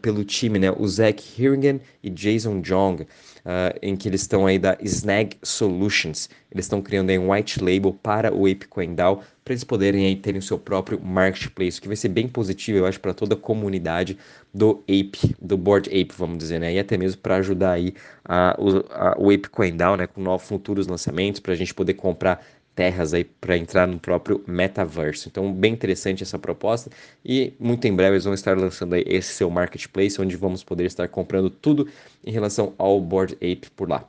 pelo 0.01 0.24
time, 0.24 0.57
né? 0.57 0.72
O 0.72 0.88
Zach 0.88 1.24
Hiringen 1.38 1.79
e 2.01 2.10
Jason 2.10 2.62
Jong 2.62 3.05
uh, 3.45 3.77
em 3.81 3.95
que 3.95 4.09
eles 4.09 4.21
estão 4.21 4.45
aí 4.45 4.57
da 4.57 4.77
Snag 4.81 5.37
Solutions. 5.43 6.29
Eles 6.51 6.65
estão 6.65 6.81
criando 6.81 7.09
aí 7.11 7.19
um 7.19 7.31
white 7.31 7.63
label 7.63 7.93
para 7.93 8.33
o 8.33 8.47
ApeCoin 8.47 8.95
DAO, 8.95 9.21
para 9.43 9.53
eles 9.53 9.63
poderem 9.63 10.07
aí 10.07 10.15
terem 10.15 10.39
o 10.39 10.41
seu 10.41 10.57
próprio 10.57 10.99
marketplace, 10.99 11.79
que 11.79 11.87
vai 11.87 11.95
ser 11.95 12.09
bem 12.09 12.27
positivo, 12.27 12.79
eu 12.79 12.85
acho, 12.85 12.99
para 12.99 13.13
toda 13.13 13.35
a 13.35 13.37
comunidade 13.37 14.17
do 14.53 14.83
Ape, 14.83 15.35
do 15.39 15.57
Board 15.57 15.89
Ape, 15.89 16.13
vamos 16.17 16.37
dizer, 16.37 16.59
né? 16.59 16.73
E 16.73 16.79
até 16.79 16.97
mesmo 16.97 17.21
para 17.21 17.35
ajudar 17.35 17.73
aí 17.73 17.93
a, 18.23 18.55
a, 18.59 19.15
o 19.19 19.29
ApeCoin 19.29 19.75
DAO, 19.75 19.95
né? 19.95 20.07
Com 20.07 20.21
novos 20.21 20.47
futuros 20.47 20.87
lançamentos, 20.87 21.39
para 21.39 21.53
a 21.53 21.55
gente 21.55 21.73
poder 21.73 21.93
comprar 21.93 22.43
terras 22.75 23.13
aí 23.13 23.24
para 23.24 23.58
entrar 23.58 23.88
no 23.88 23.98
próprio 23.98 24.44
metaverso. 24.46 25.29
Então, 25.29 25.51
bem 25.51 25.74
interessante 25.74 26.22
essa 26.22 26.38
proposta 26.38 26.91
e 27.24 27.53
muito 27.60 27.88
em 27.88 27.96
breve 27.96 28.15
eles 28.15 28.25
vão 28.25 28.34
estar 28.34 28.58
lançando 28.58 28.94
aí 28.94 29.03
esse 29.08 29.34
seu 29.34 29.50
marketplace 29.50 30.22
onde 30.22 30.36
vamos 30.36 30.63
poder 30.63 30.86
estar 30.86 31.08
comprando 31.08 31.50
tudo 31.50 31.88
em 32.24 32.32
relação 32.32 32.74
ao 32.77 33.00
Board 33.00 33.36
Ape 33.36 33.70
por 33.75 33.89
lá. 33.89 34.08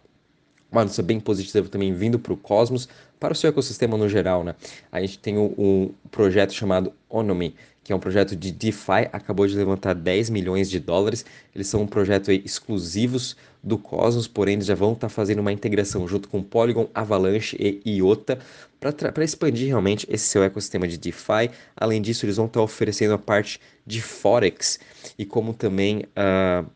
Uma 0.71 0.83
notícia 0.83 1.03
bem 1.03 1.21
positiva 1.21 1.69
também 1.69 1.95
vindo 1.95 2.19
para 2.19 2.33
o 2.33 2.37
Cosmos, 2.37 2.89
para 3.21 3.33
o 3.33 3.37
seu 3.37 3.49
ecossistema 3.49 3.97
no 3.97 4.09
geral, 4.09 4.43
né? 4.43 4.55
A 4.91 5.01
gente 5.01 5.19
tem 5.19 5.39
um, 5.39 5.55
um 5.57 5.91
projeto 6.11 6.53
chamado 6.53 6.93
Onomy, 7.09 7.55
que 7.87 7.93
é 7.93 7.97
um 7.97 8.01
projeto 8.01 8.35
de 8.35 8.51
DeFi, 8.51 9.09
acabou 9.13 9.47
de 9.47 9.57
levantar 9.57 9.95
10 9.95 10.29
milhões 10.29 10.69
de 10.69 10.81
dólares. 10.81 11.25
Eles 11.55 11.69
são 11.69 11.83
um 11.83 11.87
projeto 11.87 12.33
exclusivos 12.33 13.37
do 13.63 13.79
Cosmos, 13.79 14.27
porém 14.27 14.55
eles 14.55 14.67
já 14.67 14.75
vão 14.75 14.93
estar 14.93 15.07
tá 15.07 15.09
fazendo 15.09 15.39
uma 15.39 15.53
integração 15.53 16.07
junto 16.09 16.29
com 16.29 16.43
Polygon, 16.43 16.89
Avalanche 16.93 17.57
e 17.61 17.99
IOTA 17.99 18.41
para 18.81 19.25
expandir 19.25 19.69
realmente 19.69 20.05
esse 20.11 20.27
seu 20.27 20.43
ecossistema 20.43 20.89
de 20.89 20.99
DeFi. 20.99 21.49
Além 21.77 22.03
disso, 22.03 22.27
eles 22.27 22.39
vão 22.39 22.47
estar 22.47 22.59
tá 22.59 22.65
oferecendo 22.65 23.15
a 23.15 23.19
parte 23.19 23.61
de 23.87 24.03
Forex 24.03 24.81
e 25.17 25.25
como 25.25 25.55
também 25.55 26.07
uh, 26.17 26.69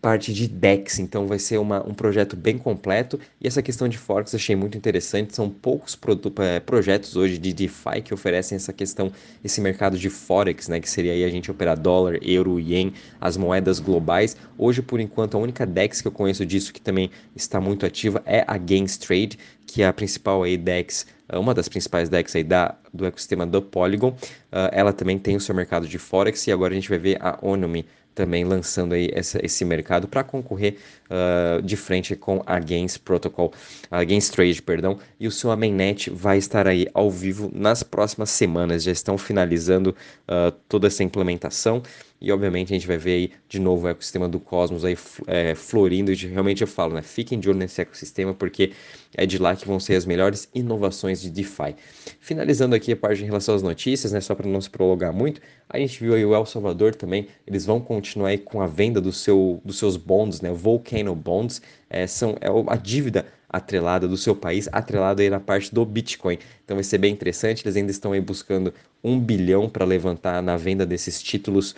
parte 0.00 0.32
de 0.32 0.46
DEX, 0.46 0.98
então 0.98 1.26
vai 1.26 1.38
ser 1.38 1.58
uma, 1.58 1.86
um 1.86 1.94
projeto 1.94 2.36
bem 2.36 2.58
completo. 2.58 3.18
E 3.40 3.46
essa 3.46 3.62
questão 3.62 3.88
de 3.88 3.98
Forex 3.98 4.32
eu 4.32 4.36
achei 4.36 4.54
muito 4.54 4.76
interessante. 4.76 5.34
São 5.34 5.50
poucos 5.50 5.98
é, 6.38 6.60
projetos 6.60 7.16
hoje 7.16 7.38
de 7.38 7.52
DeFi 7.52 8.02
que 8.04 8.14
oferecem 8.14 8.56
essa 8.56 8.72
questão, 8.72 9.10
esse 9.42 9.60
mercado 9.60 9.98
de 9.98 10.08
Forex, 10.08 10.68
né? 10.68 10.80
Que 10.80 10.88
seria 10.88 11.12
aí 11.12 11.24
a 11.24 11.28
gente 11.28 11.50
operar 11.50 11.78
dólar, 11.78 12.18
euro, 12.22 12.60
yen, 12.60 12.92
as 13.20 13.36
moedas 13.36 13.80
globais. 13.80 14.36
Hoje, 14.56 14.82
por 14.82 15.00
enquanto, 15.00 15.36
a 15.36 15.40
única 15.40 15.66
DEX 15.66 16.00
que 16.00 16.08
eu 16.08 16.12
conheço 16.12 16.46
disso 16.46 16.72
que 16.72 16.80
também 16.80 17.10
está 17.34 17.60
muito 17.60 17.84
ativa 17.84 18.22
é 18.24 18.44
a 18.46 18.56
Gains 18.56 18.96
Trade, 18.96 19.38
que 19.66 19.82
é 19.82 19.86
a 19.86 19.92
principal 19.92 20.42
aí 20.42 20.56
DEX 20.56 21.06
uma 21.34 21.52
das 21.52 21.68
principais 21.68 22.08
DEX 22.08 22.36
aí 22.36 22.44
da, 22.44 22.76
do 22.92 23.04
ecossistema 23.04 23.46
do 23.46 23.60
Polygon. 23.60 24.10
Uh, 24.10 24.70
ela 24.70 24.92
também 24.92 25.18
tem 25.18 25.36
o 25.36 25.40
seu 25.40 25.54
mercado 25.54 25.88
de 25.88 25.98
Forex 25.98 26.46
e 26.46 26.52
agora 26.52 26.72
a 26.72 26.74
gente 26.74 26.88
vai 26.88 26.98
ver 26.98 27.18
a 27.20 27.38
Onomy 27.42 27.84
também 28.16 28.44
lançando 28.44 28.94
aí 28.94 29.10
essa, 29.12 29.38
esse 29.44 29.62
mercado 29.62 30.08
para 30.08 30.24
concorrer 30.24 30.78
uh, 31.04 31.62
de 31.62 31.76
frente 31.76 32.16
com 32.16 32.42
a 32.46 32.58
Gains 32.58 32.96
Protocol, 32.96 33.52
a 33.90 34.02
Gains 34.02 34.30
Trade, 34.30 34.62
perdão, 34.62 34.98
e 35.20 35.28
o 35.28 35.30
seu 35.30 35.54
mainnet 35.54 36.08
vai 36.08 36.38
estar 36.38 36.66
aí 36.66 36.88
ao 36.94 37.10
vivo 37.10 37.50
nas 37.54 37.82
próximas 37.82 38.30
semanas, 38.30 38.82
já 38.82 38.90
estão 38.90 39.18
finalizando 39.18 39.94
uh, 40.26 40.50
toda 40.66 40.86
essa 40.86 41.04
implementação 41.04 41.82
e 42.26 42.32
obviamente 42.32 42.72
a 42.72 42.76
gente 42.76 42.88
vai 42.88 42.98
ver 42.98 43.12
aí 43.12 43.30
de 43.48 43.60
novo 43.60 43.86
o 43.86 43.88
ecossistema 43.88 44.28
do 44.28 44.40
Cosmos 44.40 44.84
aí 44.84 44.98
é, 45.28 45.54
florindo 45.54 46.10
e 46.10 46.16
realmente 46.16 46.60
eu 46.60 46.66
falo, 46.66 46.94
né, 46.94 47.00
fiquem 47.00 47.38
de 47.38 47.48
olho 47.48 47.58
nesse 47.58 47.80
ecossistema 47.80 48.34
porque 48.34 48.72
é 49.16 49.24
de 49.24 49.38
lá 49.38 49.54
que 49.54 49.64
vão 49.64 49.78
ser 49.78 49.94
as 49.94 50.04
melhores 50.04 50.48
inovações 50.52 51.22
de 51.22 51.30
DeFi. 51.30 51.76
Finalizando 52.20 52.74
aqui 52.74 52.90
a 52.90 52.96
parte 52.96 53.22
em 53.22 53.26
relação 53.26 53.54
às 53.54 53.62
notícias, 53.62 54.10
né, 54.10 54.20
só 54.20 54.34
para 54.34 54.48
não 54.48 54.60
se 54.60 54.68
prolongar 54.68 55.12
muito, 55.12 55.40
a 55.68 55.78
gente 55.78 56.00
viu 56.00 56.14
aí 56.14 56.24
o 56.24 56.34
El 56.34 56.44
Salvador 56.44 56.96
também, 56.96 57.28
eles 57.46 57.64
vão 57.64 57.80
continuar 57.80 58.30
aí 58.30 58.38
com 58.38 58.60
a 58.60 58.66
venda 58.66 59.00
do 59.00 59.12
seu, 59.12 59.60
dos 59.64 59.78
seus 59.78 59.96
bonds, 59.96 60.40
né, 60.40 60.50
Volcano 60.50 61.14
Bonds, 61.14 61.62
é, 61.88 62.08
são, 62.08 62.36
é 62.40 62.48
a 62.66 62.76
dívida 62.76 63.24
atrelada 63.48 64.06
do 64.08 64.16
seu 64.16 64.34
país, 64.34 64.68
atrelada 64.72 65.22
aí 65.22 65.30
na 65.30 65.40
parte 65.40 65.72
do 65.74 65.84
Bitcoin. 65.84 66.38
Então 66.64 66.76
vai 66.76 66.84
ser 66.84 66.98
bem 66.98 67.12
interessante, 67.12 67.62
eles 67.64 67.76
ainda 67.76 67.90
estão 67.90 68.12
aí 68.12 68.20
buscando 68.20 68.74
um 69.02 69.18
bilhão 69.18 69.68
para 69.68 69.84
levantar 69.84 70.42
na 70.42 70.56
venda 70.56 70.84
desses 70.84 71.22
títulos 71.22 71.74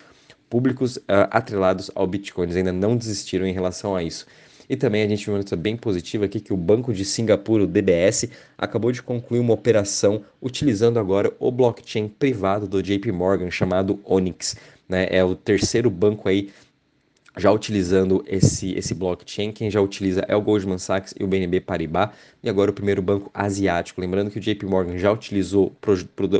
públicos 0.49 0.97
uh, 0.97 1.27
atrelados 1.29 1.91
ao 1.93 2.07
Bitcoin. 2.07 2.51
Ainda 2.51 2.73
não 2.73 2.97
desistiram 2.97 3.45
em 3.45 3.53
relação 3.53 3.95
a 3.95 4.03
isso. 4.03 4.25
E 4.69 4.75
também 4.75 5.01
a 5.01 5.07
gente 5.07 5.25
viu 5.25 5.33
uma 5.33 5.39
notícia 5.39 5.57
bem 5.57 5.75
positiva 5.75 6.25
aqui 6.25 6.39
que 6.39 6.53
o 6.53 6.57
Banco 6.57 6.93
de 6.93 7.03
Singapura, 7.03 7.63
o 7.63 7.67
DBS, 7.67 8.29
acabou 8.55 8.91
de 8.91 9.01
concluir 9.01 9.39
uma 9.39 9.53
operação 9.53 10.23
utilizando 10.39 10.99
agora 10.99 11.33
o 11.39 11.51
blockchain 11.51 12.07
privado 12.07 12.67
do 12.67 12.83
JP 12.83 13.11
Morgan 13.11 13.49
chamado 13.49 13.99
Onyx. 14.05 14.55
Né? 14.87 15.07
É 15.09 15.23
o 15.23 15.35
terceiro 15.35 15.89
banco 15.89 16.29
aí 16.29 16.51
já 17.37 17.51
utilizando 17.51 18.23
esse, 18.27 18.73
esse 18.73 18.93
blockchain. 18.93 19.51
Quem 19.51 19.71
já 19.71 19.81
utiliza 19.81 20.23
é 20.27 20.35
o 20.35 20.41
Goldman 20.41 20.77
Sachs 20.77 21.13
e 21.19 21.23
o 21.23 21.27
BNB 21.27 21.61
Paribas, 21.61 22.09
e 22.43 22.49
agora 22.49 22.69
o 22.69 22.73
primeiro 22.73 23.01
banco 23.01 23.31
asiático. 23.33 24.01
Lembrando 24.01 24.29
que 24.29 24.37
o 24.37 24.41
JP 24.41 24.65
Morgan 24.65 24.97
já 24.97 25.11
utilizou 25.11 25.75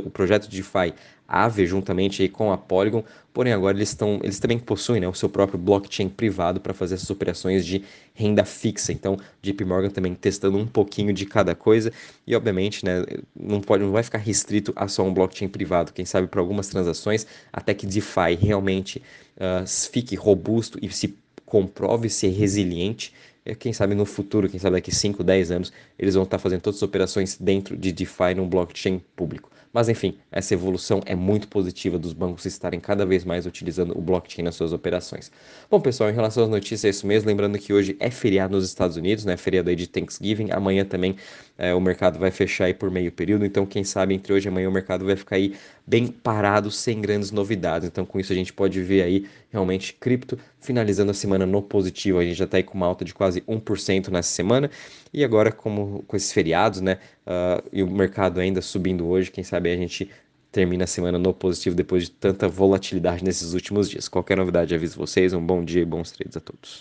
o 0.04 0.10
projeto 0.10 0.48
de 0.48 0.58
DeFi 0.58 0.94
Aave 1.30 1.64
juntamente 1.64 2.22
aí 2.22 2.28
com 2.28 2.50
a 2.52 2.58
Polygon, 2.58 3.04
porém 3.32 3.52
agora 3.52 3.76
eles, 3.76 3.90
estão, 3.90 4.18
eles 4.20 4.40
também 4.40 4.58
possuem 4.58 5.00
né, 5.00 5.06
o 5.06 5.14
seu 5.14 5.28
próprio 5.28 5.56
blockchain 5.56 6.08
privado 6.08 6.60
para 6.60 6.74
fazer 6.74 6.96
essas 6.96 7.08
operações 7.08 7.64
de 7.64 7.84
renda 8.12 8.44
fixa. 8.44 8.92
Então, 8.92 9.16
JP 9.40 9.64
Morgan 9.64 9.90
também 9.90 10.12
testando 10.12 10.58
um 10.58 10.66
pouquinho 10.66 11.12
de 11.12 11.24
cada 11.24 11.54
coisa 11.54 11.92
e 12.26 12.34
obviamente 12.34 12.84
né, 12.84 13.04
não, 13.34 13.60
pode, 13.60 13.84
não 13.84 13.92
vai 13.92 14.02
ficar 14.02 14.18
restrito 14.18 14.72
a 14.74 14.88
só 14.88 15.04
um 15.04 15.14
blockchain 15.14 15.48
privado. 15.48 15.92
Quem 15.92 16.04
sabe 16.04 16.26
para 16.26 16.40
algumas 16.40 16.66
transações, 16.66 17.24
até 17.52 17.72
que 17.72 17.86
DeFi 17.86 18.34
realmente 18.40 19.00
uh, 19.36 19.64
fique 19.92 20.16
robusto 20.16 20.78
e 20.82 20.90
se 20.90 21.16
comprove 21.46 22.08
ser 22.08 22.30
resiliente, 22.30 23.14
quem 23.58 23.72
sabe 23.72 23.94
no 23.94 24.04
futuro, 24.04 24.48
quem 24.48 24.60
sabe 24.60 24.76
daqui 24.76 24.94
5, 24.94 25.24
10 25.24 25.50
anos, 25.50 25.72
eles 25.98 26.14
vão 26.14 26.24
estar 26.24 26.38
fazendo 26.38 26.60
todas 26.60 26.78
as 26.78 26.82
operações 26.82 27.36
dentro 27.38 27.76
de 27.76 27.90
DeFi 27.90 28.34
num 28.36 28.48
blockchain 28.48 29.00
público. 29.16 29.50
Mas 29.72 29.88
enfim, 29.88 30.18
essa 30.32 30.54
evolução 30.54 31.00
é 31.06 31.14
muito 31.14 31.46
positiva 31.48 31.98
dos 31.98 32.12
bancos 32.12 32.44
estarem 32.44 32.80
cada 32.80 33.06
vez 33.06 33.24
mais 33.24 33.46
utilizando 33.46 33.96
o 33.96 34.00
blockchain 34.00 34.44
nas 34.44 34.56
suas 34.56 34.72
operações. 34.72 35.30
Bom, 35.70 35.80
pessoal, 35.80 36.10
em 36.10 36.14
relação 36.14 36.42
às 36.44 36.50
notícias, 36.50 36.84
é 36.84 36.88
isso 36.88 37.06
mesmo. 37.06 37.28
Lembrando 37.28 37.58
que 37.58 37.72
hoje 37.72 37.96
é 38.00 38.10
feriado 38.10 38.56
nos 38.56 38.64
Estados 38.64 38.96
Unidos, 38.96 39.24
né? 39.24 39.36
Feriado 39.36 39.70
aí 39.70 39.76
de 39.76 39.86
Thanksgiving. 39.86 40.50
Amanhã 40.50 40.84
também 40.84 41.16
é, 41.56 41.74
o 41.74 41.80
mercado 41.80 42.18
vai 42.18 42.30
fechar 42.30 42.64
aí 42.64 42.74
por 42.74 42.90
meio 42.90 43.12
período. 43.12 43.44
Então, 43.44 43.66
quem 43.66 43.84
sabe 43.84 44.14
entre 44.14 44.32
hoje 44.32 44.48
e 44.48 44.50
amanhã 44.50 44.68
o 44.68 44.72
mercado 44.72 45.04
vai 45.04 45.14
ficar 45.14 45.36
aí 45.36 45.54
bem 45.86 46.06
parado, 46.08 46.70
sem 46.70 47.00
grandes 47.00 47.30
novidades. 47.30 47.86
Então, 47.86 48.06
com 48.06 48.18
isso, 48.18 48.32
a 48.32 48.36
gente 48.36 48.52
pode 48.52 48.80
ver 48.82 49.02
aí 49.02 49.26
realmente 49.50 49.92
cripto 49.92 50.38
finalizando 50.60 51.10
a 51.10 51.14
semana 51.14 51.44
no 51.44 51.60
positivo. 51.60 52.18
A 52.18 52.24
gente 52.24 52.36
já 52.36 52.44
está 52.44 52.56
aí 52.56 52.62
com 52.62 52.74
uma 52.74 52.86
alta 52.86 53.04
de 53.04 53.12
quase 53.12 53.40
1% 53.42 54.08
nessa 54.08 54.30
semana. 54.30 54.70
E 55.12 55.24
agora, 55.24 55.52
como 55.52 56.02
com 56.06 56.16
esses 56.16 56.32
feriados, 56.32 56.80
né? 56.80 56.98
Uh, 57.26 57.68
e 57.72 57.82
o 57.82 57.90
mercado 57.90 58.40
ainda 58.40 58.62
subindo 58.62 59.06
hoje, 59.06 59.30
quem 59.30 59.44
sabe 59.44 59.59
a 59.68 59.76
gente 59.76 60.10
termina 60.52 60.84
a 60.84 60.86
semana 60.86 61.18
no 61.18 61.32
positivo 61.32 61.76
depois 61.76 62.04
de 62.04 62.10
tanta 62.12 62.48
volatilidade 62.48 63.24
nesses 63.24 63.52
últimos 63.54 63.88
dias. 63.88 64.08
Qualquer 64.08 64.36
novidade, 64.36 64.74
aviso 64.74 64.98
vocês. 64.98 65.32
Um 65.32 65.44
bom 65.44 65.64
dia 65.64 65.82
e 65.82 65.84
bons 65.84 66.10
trades 66.10 66.36
a 66.36 66.40
todos. 66.40 66.68